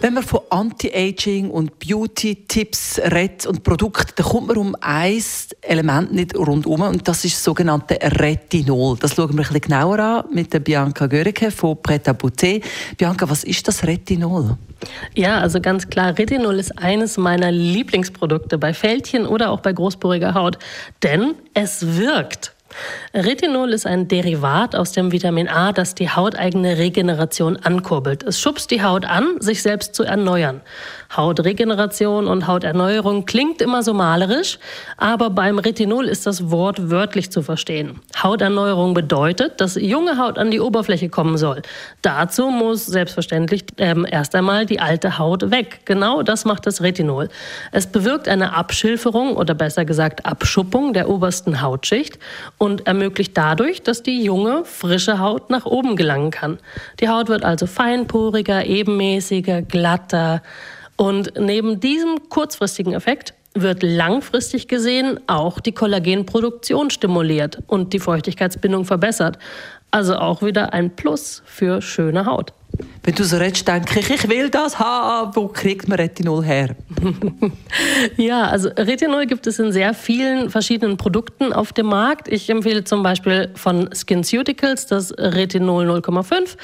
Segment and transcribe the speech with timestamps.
[0.00, 5.22] wenn man von Anti-Aging und Beauty-Tipps redet und Produkten, dann kommt man um ein
[5.62, 8.96] Element nicht rundherum und das ist das sogenannte Retinol.
[8.98, 12.62] Das schauen wir ein bisschen genauer an mit der Bianca Görike von Pret à Bouté.
[12.96, 14.56] Bianca, was ist das Retinol?
[15.14, 20.34] Ja, also ganz klar, Retinol ist eines meiner Lieblingsprodukte bei Fältchen oder auch bei großporiger
[20.34, 20.58] Haut,
[21.02, 22.54] denn es wirkt.
[23.14, 28.22] Retinol ist ein Derivat aus dem Vitamin A, das die hauteigene Regeneration ankurbelt.
[28.22, 30.60] Es schubst die Haut an, sich selbst zu erneuern.
[31.16, 34.58] Hautregeneration und Hauterneuerung klingt immer so malerisch,
[34.98, 38.00] aber beim Retinol ist das Wort wörtlich zu verstehen.
[38.22, 41.62] Hauterneuerung bedeutet, dass junge Haut an die Oberfläche kommen soll.
[42.02, 45.80] Dazu muss selbstverständlich ähm, erst einmal die alte Haut weg.
[45.86, 47.30] Genau das macht das Retinol.
[47.72, 52.18] Es bewirkt eine Abschilferung oder besser gesagt Abschuppung der obersten Hautschicht
[52.58, 56.58] und ermöglicht dadurch, dass die junge, frische Haut nach oben gelangen kann.
[57.00, 60.42] Die Haut wird also feinporiger, ebenmäßiger, glatter.
[60.96, 68.84] Und neben diesem kurzfristigen Effekt wird langfristig gesehen auch die Kollagenproduktion stimuliert und die Feuchtigkeitsbindung
[68.84, 69.38] verbessert.
[69.90, 72.52] Also auch wieder ein Plus für schöne Haut.
[73.02, 75.34] Wenn du so redest, denke ich, ich will das haben.
[75.34, 76.76] Wo kriegt man Retinol her?
[78.16, 82.28] ja, also Retinol gibt es in sehr vielen verschiedenen Produkten auf dem Markt.
[82.28, 86.56] Ich empfehle zum Beispiel von SkinCeuticals das Retinol 0,5,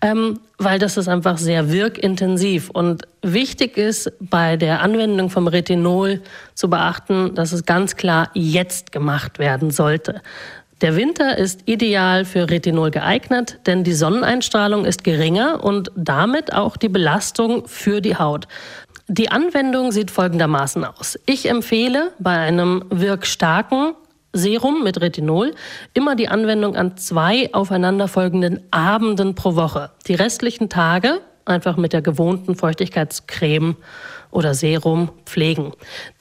[0.00, 2.70] ähm, weil das ist einfach sehr wirkintensiv.
[2.70, 6.20] Und wichtig ist bei der Anwendung vom Retinol
[6.54, 10.20] zu beachten, dass es ganz klar jetzt gemacht werden sollte.
[10.82, 16.76] Der Winter ist ideal für Retinol geeignet, denn die Sonneneinstrahlung ist geringer und damit auch
[16.76, 18.48] die Belastung für die Haut.
[19.06, 21.16] Die Anwendung sieht folgendermaßen aus.
[21.24, 23.94] Ich empfehle bei einem wirkstarken
[24.32, 25.54] Serum mit Retinol
[25.94, 29.90] immer die Anwendung an zwei aufeinanderfolgenden Abenden pro Woche.
[30.08, 33.76] Die restlichen Tage einfach mit der gewohnten Feuchtigkeitscreme
[34.30, 35.72] oder Serum pflegen.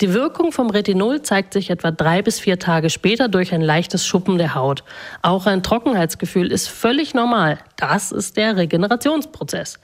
[0.02, 4.06] Die Wirkung vom Retinol zeigt sich etwa drei bis vier Tage später durch ein leichtes
[4.06, 4.84] Schuppen der Haut.
[5.22, 7.59] Auch ein Trockenheitsgefühl ist völlig normal.
[7.78, 9.80] Das ist der Regenerationsprozess.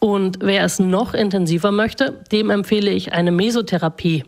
[0.00, 4.24] Und wer es noch intensiver möchte, dem empfehle ich eine Mesotherapie.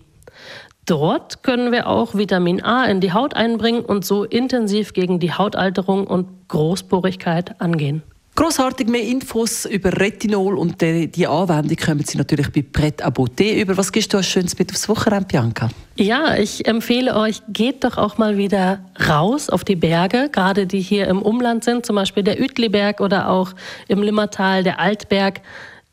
[0.86, 5.32] Dort können wir auch Vitamin A in die Haut einbringen und so intensiv gegen die
[5.32, 8.02] Hautalterung und Großporigkeit angehen.
[8.36, 13.10] Grossartig mehr Infos über Retinol und die, die Anwendung kommen Sie natürlich bei Pret à
[13.10, 13.76] Beauté über.
[13.76, 15.68] Was gibst du als Schönes mit aufs Wochenende, Bianca?
[15.96, 20.80] Ja, ich empfehle euch, geht doch auch mal wieder raus auf die Berge, gerade die
[20.80, 23.52] hier im Umland sind, zum Beispiel der Uetliberg oder auch
[23.88, 25.42] im Limmertal der Altberg.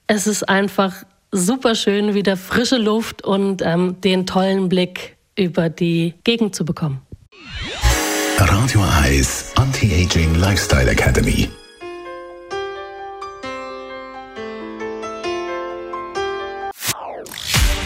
[0.06, 0.94] Es ist einfach
[1.32, 7.02] super schön, wieder frische Luft und ähm, den tollen Blick über die Gegend zu bekommen.
[8.38, 11.50] Radio Eyes Anti-Aging Lifestyle Academy.